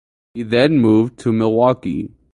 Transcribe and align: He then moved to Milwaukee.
He 0.33 0.41
then 0.41 0.79
moved 0.79 1.19
to 1.19 1.31
Milwaukee. 1.31 2.09